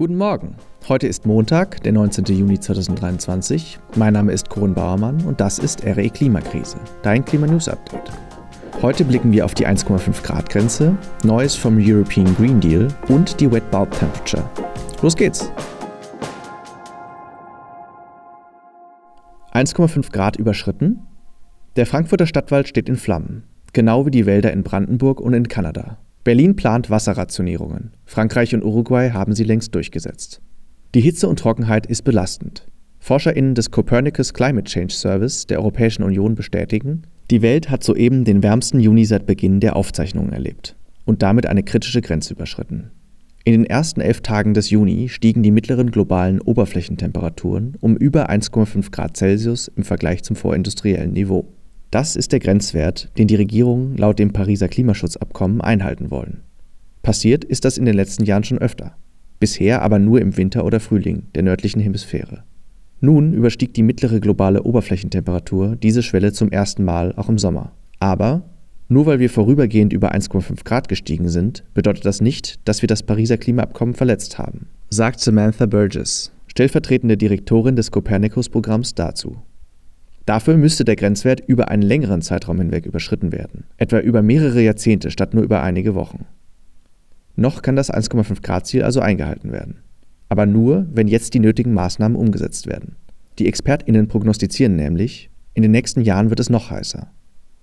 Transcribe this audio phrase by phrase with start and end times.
[0.00, 0.56] Guten Morgen.
[0.88, 2.24] Heute ist Montag, der 19.
[2.24, 3.78] Juni 2023.
[3.96, 8.10] Mein Name ist Corin Bauermann und das ist RE Klimakrise, dein Klimanews Update.
[8.80, 13.52] Heute blicken wir auf die 1,5 Grad Grenze, Neues vom European Green Deal und die
[13.52, 14.42] Wet Bulb Temperature.
[15.02, 15.52] Los geht's!
[19.52, 21.00] 1,5 Grad überschritten?
[21.76, 23.42] Der Frankfurter Stadtwald steht in Flammen,
[23.74, 25.98] genau wie die Wälder in Brandenburg und in Kanada.
[26.30, 27.90] Berlin plant Wasserrationierungen.
[28.04, 30.40] Frankreich und Uruguay haben sie längst durchgesetzt.
[30.94, 32.68] Die Hitze und Trockenheit ist belastend.
[33.00, 38.44] ForscherInnen des Copernicus Climate Change Service der Europäischen Union bestätigen, die Welt hat soeben den
[38.44, 42.92] wärmsten Juni seit Beginn der Aufzeichnungen erlebt und damit eine kritische Grenze überschritten.
[43.42, 48.92] In den ersten elf Tagen des Juni stiegen die mittleren globalen Oberflächentemperaturen um über 1,5
[48.92, 51.48] Grad Celsius im Vergleich zum vorindustriellen Niveau.
[51.90, 56.42] Das ist der Grenzwert, den die Regierungen laut dem Pariser Klimaschutzabkommen einhalten wollen.
[57.02, 58.94] Passiert ist das in den letzten Jahren schon öfter,
[59.40, 62.44] bisher aber nur im Winter oder Frühling der nördlichen Hemisphäre.
[63.00, 67.72] Nun überstieg die mittlere globale Oberflächentemperatur diese Schwelle zum ersten Mal auch im Sommer.
[67.98, 68.42] Aber
[68.88, 73.02] nur weil wir vorübergehend über 1,5 Grad gestiegen sind, bedeutet das nicht, dass wir das
[73.02, 79.38] Pariser Klimaabkommen verletzt haben, sagt Samantha Burgess, stellvertretende Direktorin des Copernicus-Programms dazu.
[80.30, 85.10] Dafür müsste der Grenzwert über einen längeren Zeitraum hinweg überschritten werden, etwa über mehrere Jahrzehnte
[85.10, 86.24] statt nur über einige Wochen.
[87.34, 89.80] Noch kann das 1,5 Grad Ziel also eingehalten werden.
[90.28, 92.94] Aber nur, wenn jetzt die nötigen Maßnahmen umgesetzt werden.
[93.40, 97.10] Die Expertinnen prognostizieren nämlich, in den nächsten Jahren wird es noch heißer.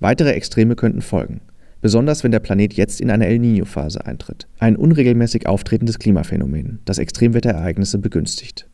[0.00, 1.42] Weitere Extreme könnten folgen,
[1.80, 6.98] besonders wenn der Planet jetzt in eine El Niño-Phase eintritt, ein unregelmäßig auftretendes Klimaphänomen, das
[6.98, 8.68] Extremwetterereignisse begünstigt.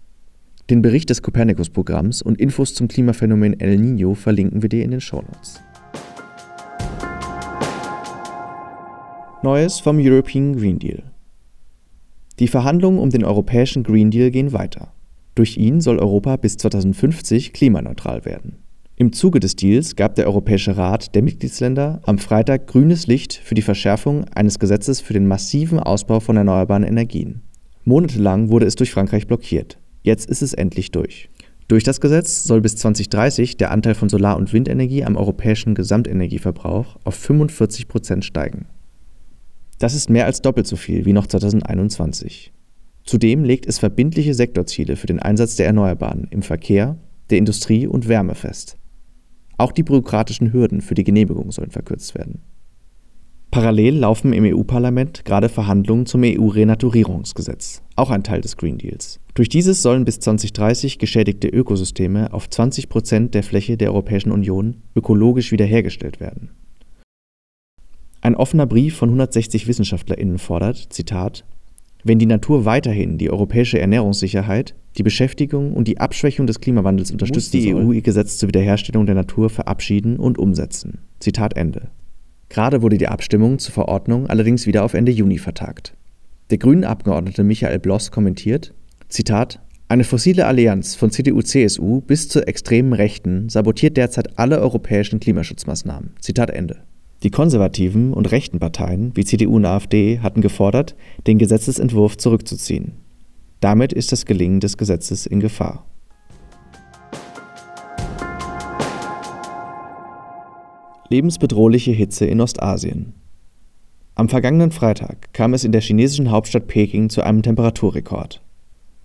[0.71, 5.01] Den Bericht des Copernicus-Programms und Infos zum Klimaphänomen El Niño verlinken wir dir in den
[5.03, 5.61] Shownotes.
[9.43, 11.03] Neues vom European Green Deal.
[12.39, 14.95] Die Verhandlungen um den europäischen Green Deal gehen weiter.
[15.35, 18.57] Durch ihn soll Europa bis 2050 klimaneutral werden.
[18.97, 23.55] Im Zuge des Deals gab der Europäische Rat der Mitgliedsländer am Freitag grünes Licht für
[23.55, 27.43] die Verschärfung eines Gesetzes für den massiven Ausbau von erneuerbaren Energien.
[27.85, 29.79] Monatelang wurde es durch Frankreich blockiert.
[30.05, 31.31] Jetzt ist es endlich durch.
[31.67, 36.99] Durch das Gesetz soll bis 2030 der Anteil von Solar- und Windenergie am europäischen Gesamtenergieverbrauch
[37.05, 38.67] auf 45 Prozent steigen.
[39.79, 42.53] Das ist mehr als doppelt so viel wie noch 2021.
[43.05, 46.99] Zudem legt es verbindliche Sektorziele für den Einsatz der Erneuerbaren im Verkehr,
[47.31, 48.77] der Industrie und Wärme fest.
[49.57, 52.43] Auch die bürokratischen Hürden für die Genehmigung sollen verkürzt werden.
[53.51, 59.21] Parallel laufen im EU-Parlament gerade Verhandlungen zum EU-Renaturierungsgesetz, auch ein Teil des Green Deals.
[59.35, 64.83] Durch dieses sollen bis 2030 geschädigte Ökosysteme auf 20 Prozent der Fläche der Europäischen Union
[64.95, 66.51] ökologisch wiederhergestellt werden.
[68.21, 71.45] Ein offener Brief von 160 WissenschaftlerInnen fordert, Zitat,
[72.05, 77.55] wenn die Natur weiterhin die europäische Ernährungssicherheit, die Beschäftigung und die Abschwächung des Klimawandels unterstützt,
[77.55, 80.99] die EU ihr Gesetz zur Wiederherstellung der Natur verabschieden und umsetzen.
[81.19, 81.89] Zitat Ende.
[82.51, 85.95] Gerade wurde die Abstimmung zur Verordnung allerdings wieder auf Ende Juni vertagt.
[86.51, 88.75] Der grünen Abgeordnete Michael Bloss kommentiert,
[89.09, 96.11] Zitat, eine fossile Allianz von CDU-CSU bis zur extremen Rechten sabotiert derzeit alle europäischen Klimaschutzmaßnahmen.
[96.21, 96.83] Zitat Ende.
[97.23, 100.95] Die konservativen und rechten Parteien wie CDU und AfD hatten gefordert,
[101.27, 102.93] den Gesetzesentwurf zurückzuziehen.
[103.61, 105.87] Damit ist das Gelingen des Gesetzes in Gefahr.
[111.09, 113.15] Lebensbedrohliche Hitze in Ostasien.
[114.17, 118.41] Am vergangenen Freitag kam es in der chinesischen Hauptstadt Peking zu einem Temperaturrekord.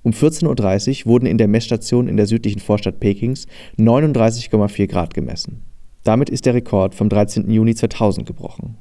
[0.04, 3.48] Um 14.30 Uhr wurden in der Messstation in der südlichen Vorstadt Pekings
[3.80, 5.64] 39,4 Grad gemessen.
[6.04, 7.50] Damit ist der Rekord vom 13.
[7.50, 8.78] Juni 2000 gebrochen.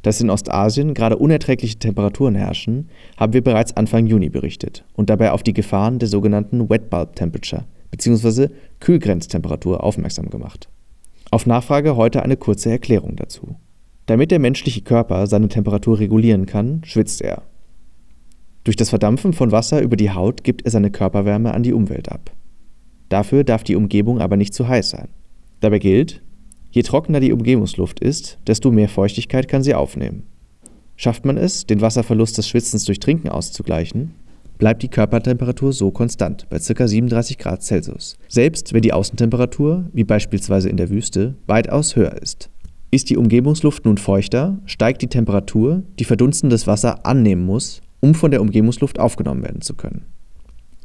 [0.00, 2.88] Dass in Ostasien gerade unerträgliche Temperaturen herrschen,
[3.18, 7.16] haben wir bereits Anfang Juni berichtet und dabei auf die Gefahren der sogenannten Wet Bulb
[7.16, 8.48] Temperature bzw.
[8.80, 10.70] Kühlgrenztemperatur aufmerksam gemacht.
[11.30, 13.56] Auf Nachfrage heute eine kurze Erklärung dazu.
[14.06, 17.42] Damit der menschliche Körper seine Temperatur regulieren kann, schwitzt er.
[18.62, 22.10] Durch das Verdampfen von Wasser über die Haut gibt er seine Körperwärme an die Umwelt
[22.10, 22.30] ab.
[23.08, 25.08] Dafür darf die Umgebung aber nicht zu heiß sein.
[25.60, 26.22] Dabei gilt,
[26.70, 30.24] je trockener die Umgebungsluft ist, desto mehr Feuchtigkeit kann sie aufnehmen.
[30.96, 34.14] Schafft man es, den Wasserverlust des Schwitzens durch Trinken auszugleichen,
[34.58, 36.88] bleibt die Körpertemperatur so konstant bei ca.
[36.88, 42.50] 37 Grad Celsius, selbst wenn die Außentemperatur, wie beispielsweise in der Wüste, weitaus höher ist.
[42.90, 48.30] Ist die Umgebungsluft nun feuchter, steigt die Temperatur, die verdunstendes Wasser annehmen muss, um von
[48.30, 50.06] der Umgebungsluft aufgenommen werden zu können.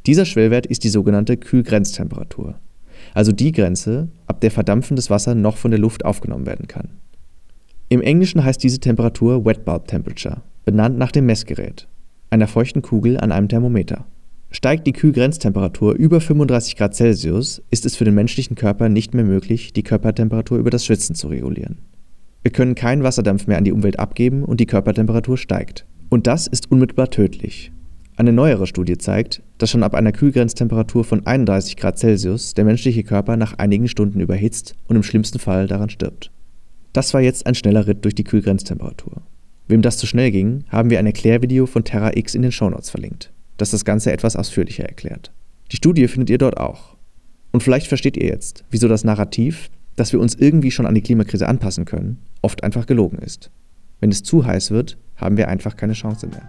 [0.06, 2.56] Dieser Schwellwert ist die sogenannte Kühlgrenztemperatur,
[3.14, 6.88] also die Grenze, ab der verdampfendes Wasser noch von der Luft aufgenommen werden kann.
[7.88, 11.86] Im Englischen heißt diese Temperatur Wet Bulb Temperature, benannt nach dem Messgerät
[12.32, 14.06] einer feuchten Kugel an einem Thermometer.
[14.50, 19.24] Steigt die Kühlgrenztemperatur über 35 Grad Celsius, ist es für den menschlichen Körper nicht mehr
[19.24, 21.78] möglich, die Körpertemperatur über das Schwitzen zu regulieren.
[22.42, 25.86] Wir können keinen Wasserdampf mehr an die Umwelt abgeben und die Körpertemperatur steigt.
[26.08, 27.72] Und das ist unmittelbar tödlich.
[28.16, 33.04] Eine neuere Studie zeigt, dass schon ab einer Kühlgrenztemperatur von 31 Grad Celsius der menschliche
[33.04, 36.30] Körper nach einigen Stunden überhitzt und im schlimmsten Fall daran stirbt.
[36.92, 39.22] Das war jetzt ein schneller Ritt durch die Kühlgrenztemperatur.
[39.68, 42.90] Wem das zu schnell ging, haben wir ein Erklärvideo von Terra X in den Shownotes
[42.90, 45.32] verlinkt, das das Ganze etwas ausführlicher erklärt.
[45.70, 46.96] Die Studie findet ihr dort auch.
[47.52, 51.02] Und vielleicht versteht ihr jetzt, wieso das Narrativ, dass wir uns irgendwie schon an die
[51.02, 53.50] Klimakrise anpassen können, oft einfach gelogen ist.
[54.00, 56.48] Wenn es zu heiß wird, haben wir einfach keine Chance mehr.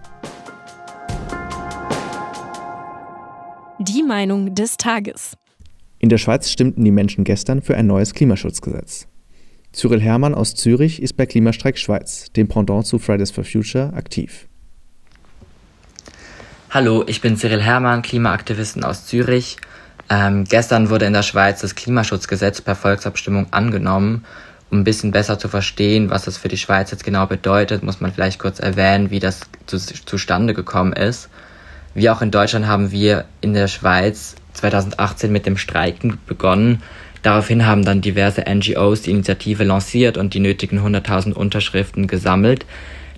[3.78, 5.36] Die Meinung des Tages.
[5.98, 9.06] In der Schweiz stimmten die Menschen gestern für ein neues Klimaschutzgesetz.
[9.72, 14.46] Cyril Herrmann aus Zürich ist bei Klimastreik Schweiz, dem Pendant zu Fridays for Future, aktiv.
[16.70, 19.56] Hallo, ich bin Cyril Herrmann, Klimaaktivistin aus Zürich.
[20.10, 24.24] Ähm, gestern wurde in der Schweiz das Klimaschutzgesetz per Volksabstimmung angenommen.
[24.70, 28.00] Um ein bisschen besser zu verstehen, was das für die Schweiz jetzt genau bedeutet, muss
[28.00, 31.28] man vielleicht kurz erwähnen, wie das zu, zustande gekommen ist.
[31.94, 36.82] Wie auch in Deutschland haben wir in der Schweiz 2018 mit dem Streiken begonnen
[37.24, 42.66] Daraufhin haben dann diverse NGOs die Initiative lanciert und die nötigen 100.000 Unterschriften gesammelt.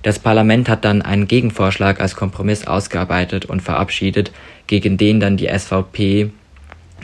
[0.05, 4.31] Das Parlament hat dann einen Gegenvorschlag als Kompromiss ausgearbeitet und verabschiedet,
[4.69, 6.31] gegen den dann die SVP,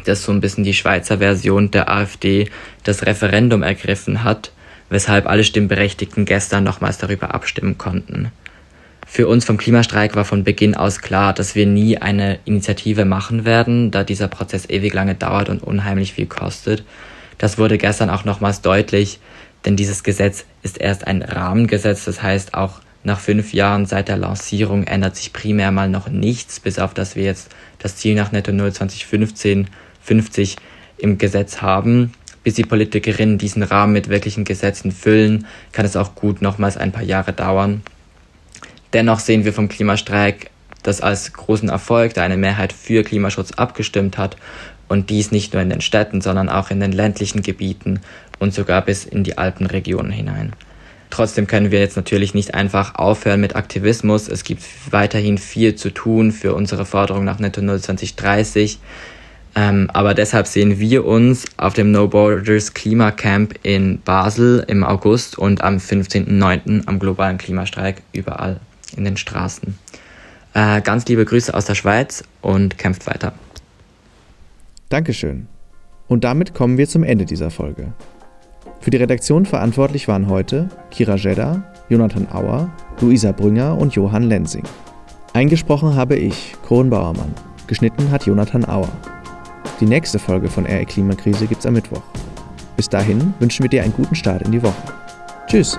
[0.05, 2.51] das ist so ein bisschen die Schweizer Version der AfD,
[2.85, 4.53] das Referendum ergriffen hat,
[4.89, 8.31] weshalb alle Stimmberechtigten gestern nochmals darüber abstimmen konnten.
[9.07, 13.45] Für uns vom Klimastreik war von Beginn aus klar, dass wir nie eine Initiative machen
[13.45, 16.85] werden, da dieser Prozess ewig lange dauert und unheimlich viel kostet.
[17.39, 19.19] Das wurde gestern auch nochmals deutlich,
[19.65, 24.17] denn dieses Gesetz ist erst ein Rahmengesetz, das heißt auch nach fünf Jahren seit der
[24.17, 27.51] Lancierung ändert sich primär mal noch nichts, bis auf dass wir jetzt
[27.81, 29.67] das Ziel nach Netto Null 2015
[30.03, 30.57] 50
[30.99, 32.13] im Gesetz haben.
[32.45, 36.93] Bis die Politikerinnen diesen Rahmen mit wirklichen Gesetzen füllen, kann es auch gut nochmals ein
[36.93, 37.83] paar Jahre dauern.
[38.93, 40.51] Dennoch sehen wir vom Klimastreik
[40.83, 44.37] das als großen Erfolg, da eine Mehrheit für Klimaschutz abgestimmt hat
[44.89, 48.01] und dies nicht nur in den Städten, sondern auch in den ländlichen Gebieten
[48.39, 50.53] und sogar bis in die Alpenregionen hinein.
[51.11, 54.29] Trotzdem können wir jetzt natürlich nicht einfach aufhören mit Aktivismus.
[54.29, 58.79] Es gibt weiterhin viel zu tun für unsere Forderung nach Netto Null 2030.
[59.55, 65.39] Ähm, aber deshalb sehen wir uns auf dem No Borders Klimacamp in Basel im August
[65.39, 66.87] und am 15.09.
[66.87, 68.61] am globalen Klimastreik überall
[68.97, 69.77] in den Straßen.
[70.55, 73.35] Äh, ganz liebe Grüße aus der Schweiz und kämpft weiter.
[74.89, 75.49] Dankeschön.
[76.09, 77.93] Und damit kommen wir zum Ende dieser Folge.
[78.81, 82.71] Für die Redaktion verantwortlich waren heute Kira Jedda, Jonathan Auer,
[83.01, 84.65] Luisa Brünger und Johann Lensing.
[85.35, 87.35] Eingesprochen habe ich, Corin Bauermann.
[87.67, 88.91] Geschnitten hat Jonathan Auer.
[89.83, 92.03] Die nächste Folge von RE Klimakrise gibt's am Mittwoch.
[92.77, 94.81] Bis dahin wünschen wir dir einen guten Start in die Woche.
[95.49, 95.77] Tschüss!